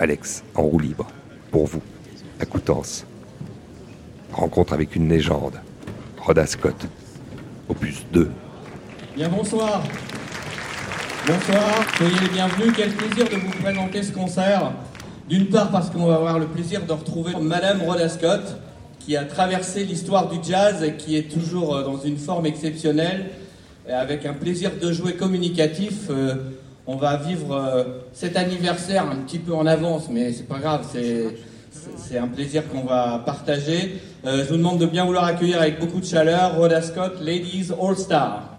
[0.00, 1.06] Alex, en roue libre,
[1.52, 1.82] pour vous,
[2.40, 3.06] à Coutances.
[4.32, 5.60] Rencontre avec une légende,
[6.18, 6.86] Rhoda Scott,
[7.68, 8.28] opus 2.
[9.14, 9.84] Bien bonsoir.
[11.24, 12.72] Bonsoir, soyez les bienvenus.
[12.76, 14.72] Quel plaisir de vous présenter ce concert.
[15.28, 18.56] D'une part parce qu'on va avoir le plaisir de retrouver Madame Rhoda Scott,
[18.98, 23.30] qui a traversé l'histoire du jazz et qui est toujours euh, dans une forme exceptionnelle,
[23.88, 26.10] avec un plaisir de jouer communicatif.
[26.10, 26.34] Euh,
[26.86, 30.86] on va vivre euh, cet anniversaire un petit peu en avance, mais c'est pas grave,
[30.92, 34.00] c'est un plaisir qu'on va partager.
[34.24, 37.96] je vous demande de bien vouloir accueillir avec beaucoup de chaleur Rhoda Scott, Ladies All
[37.96, 38.55] Star.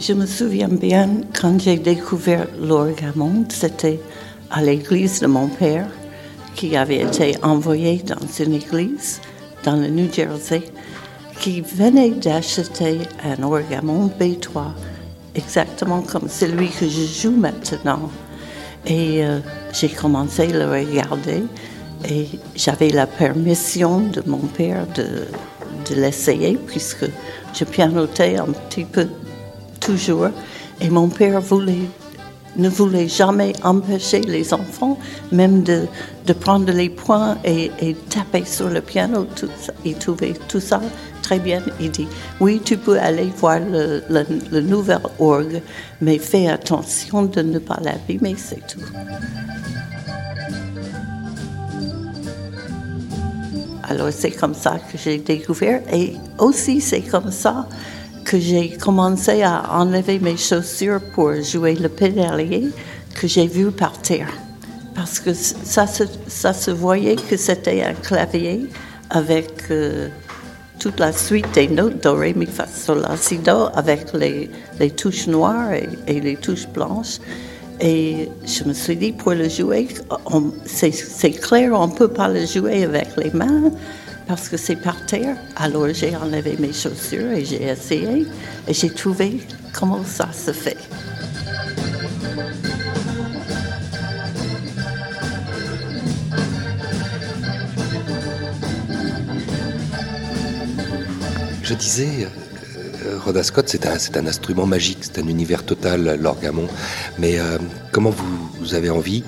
[0.00, 4.00] Je me souviens bien quand j'ai découvert l'orgamon, c'était
[4.50, 5.88] à l'église de mon père,
[6.54, 9.20] qui avait été envoyé dans une église
[9.62, 10.62] dans le New Jersey,
[11.38, 14.68] qui venait d'acheter un orgamon B3,
[15.34, 18.10] exactement comme celui que je joue maintenant.
[18.86, 19.40] Et euh,
[19.74, 21.42] j'ai commencé à le regarder
[22.08, 25.26] et j'avais la permission de mon père de,
[25.90, 27.04] de l'essayer puisque
[27.52, 29.06] je pianotais un petit peu
[29.80, 30.28] toujours.
[30.80, 31.88] Et mon père voulait,
[32.56, 34.98] ne voulait jamais empêcher les enfants,
[35.32, 35.86] même de,
[36.40, 39.26] prendre les points et, taper sur le piano.
[39.84, 40.80] Il trouvait tout ça
[41.22, 41.60] très bien.
[41.80, 42.06] Il dit,
[42.38, 45.60] oui, tu peux aller voir le nouvel orgue,
[46.00, 48.80] mais fais attention de ne pas l'abîmer, c'est tout.
[53.90, 57.66] Alors c'est comme ça que j'ai découvert et aussi c'est comme ça
[58.30, 62.68] que j'ai commencé à enlever mes chaussures pour jouer le pédalier
[63.12, 64.32] que j'ai vu par terre.
[64.94, 68.66] Parce que ça se, ça se voyait que c'était un clavier
[69.10, 70.06] avec euh,
[70.78, 74.48] toute la suite des notes do, ré, mi, fa, sol, la, si, do, avec les,
[74.78, 77.18] les touches noires et, et, les touches blanches.
[77.80, 79.88] Et je me suis dit, pour le jouer,
[80.66, 83.72] c'est clair, on ne peut pas le jouer avec les mains,
[84.30, 85.36] parce que c'est par terre.
[85.56, 88.28] Alors j'ai enlevé mes chaussures et j'ai essayé
[88.68, 90.76] et j'ai trouvé comment ça se fait.
[101.64, 102.28] Je disais,
[103.06, 103.84] euh, Rhoda Scott, c'est
[104.16, 106.68] un, instrument magique, c'est un univers total, l'orgamon.
[107.18, 107.58] Mais euh,
[107.90, 108.14] comment
[108.60, 109.24] vous avez envie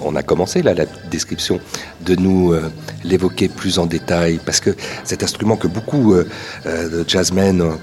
[0.00, 1.60] on a commencé là la description,
[2.00, 2.70] de nous euh,
[3.04, 4.70] l'évoquer plus en détail, parce que
[5.04, 6.28] cet instrument que beaucoup euh,
[6.66, 7.78] euh, de jazzmen ont,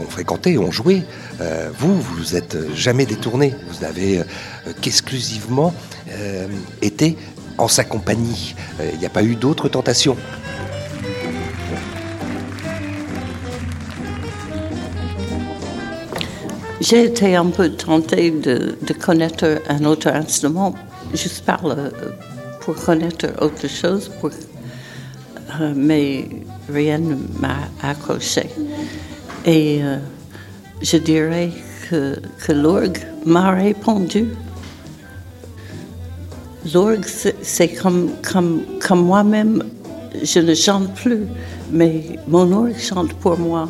[0.00, 1.02] ont, fréquenté, ont joué,
[1.78, 4.22] vous, vous êtes jamais détourné, vous n'avez
[4.80, 5.74] qu'exclusivement
[6.82, 7.16] été
[7.58, 8.54] en sa compagnie.
[8.92, 10.16] Il n'y a pas eu d'autres tentations.
[16.80, 20.76] J'ai été un peu tentée de, de, connaître un autre instrument,
[21.12, 21.90] juste le,
[22.60, 24.08] pour connaître autre chose,
[25.60, 26.28] euh, mais
[26.72, 28.48] rien ne m'a accroché.
[29.44, 29.98] Et euh,
[30.80, 31.50] je dirais
[31.90, 32.16] que,
[32.46, 34.28] que l'orgue m'a répondu.
[36.72, 37.06] L'orgue,
[37.42, 39.64] c'est comme, comme, comme moi-même,
[40.22, 41.26] je ne chante plus,
[41.72, 43.68] mais mon orgue chante pour moi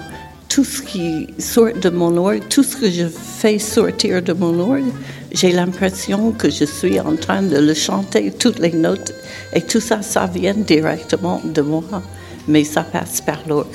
[0.58, 4.58] tout ce qui sort de mon orgue, tout ce que je fais sortir de mon
[4.58, 4.90] orgue,
[5.30, 9.14] j'ai l'impression que je suis en train de le chanter, toutes les notes,
[9.52, 12.02] et tout ça, ça vient directement de moi,
[12.48, 13.68] mais ça passe par l'orgue.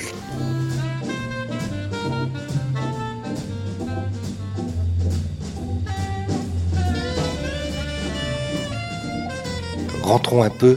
[10.02, 10.76] Rentrons un peu,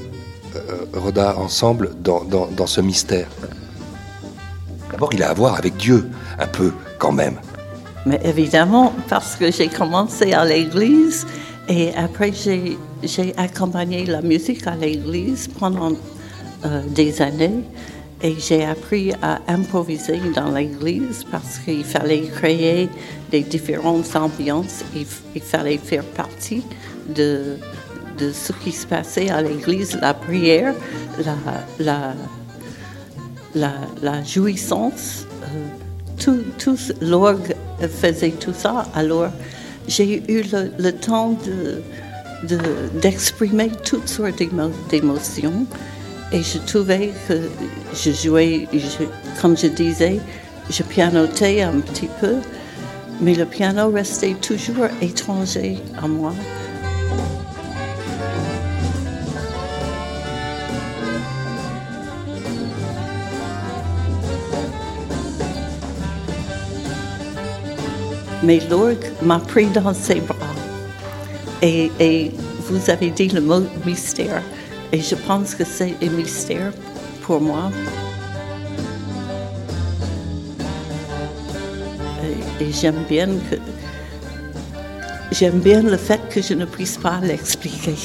[0.56, 3.28] euh, Roda, ensemble dans ce mystère.
[4.92, 7.40] D'abord, il a à voir avec Dieu, un peu quand même.
[8.06, 11.28] Mais évidemment, parce que j'ai commencé à l'église
[11.68, 15.92] et après j'ai accompagné la musique à l'église pendant
[16.66, 17.64] euh, des années
[18.22, 22.90] et j'ai appris à improviser dans l'église parce qu'il fallait créer
[23.30, 24.84] des différentes ambiances.
[24.96, 26.64] Il, fallait faire partie
[27.14, 27.58] de,
[28.20, 30.74] ce qui se passait à l'église, la prière,
[31.80, 32.14] la,
[33.58, 35.26] la, jouissance.
[35.44, 35.48] Euh,
[36.20, 38.88] tout, tout l'orgue faisait tout ça.
[38.96, 39.30] Alors,
[39.88, 40.44] j'ai eu
[40.78, 42.58] le, temps de,
[43.02, 44.42] d'exprimer toutes sortes
[44.90, 45.66] d'émotions.
[46.32, 47.40] Et je trouvais que
[47.94, 48.68] je jouais,
[49.42, 50.20] comme je disais,
[50.70, 52.36] je pianotais un petit peu,
[53.22, 56.34] mais le piano restait toujours étranger à moi.
[68.48, 70.56] Mais l'orgue m'a pris dans ses bras.
[71.62, 72.32] Et, et,
[72.70, 74.42] vous avez dit le mot mystère.
[74.94, 76.72] Et je pense que c'est un mystère
[77.24, 77.70] pour moi.
[82.60, 83.58] Et, et j'aime bien que
[85.32, 87.96] j'aime bien le fait que je ne puisse pas l'expliquer.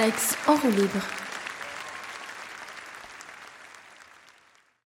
[0.00, 1.19] Alex en roue libre.